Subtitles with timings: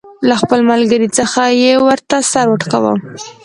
[0.27, 2.93] له خپل ملګري څخه یې ورته سر وټکاوه.